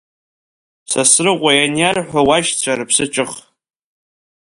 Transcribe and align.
Сасрыҟәа 0.91 1.51
ианиарҳәа 1.53 2.21
уашьцәа 2.27 2.77
рыԥсы 2.77 3.05
ҿых! 3.13 3.31